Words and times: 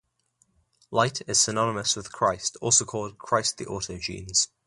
Light 0.89 1.21
is 1.27 1.39
synonymous 1.39 1.95
with 1.95 2.11
Christ, 2.11 2.57
also 2.59 2.85
called 2.85 3.19
"Christ 3.19 3.59
the 3.59 3.65
Autogenes". 3.67 4.47